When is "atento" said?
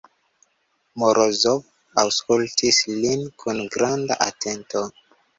4.27-4.83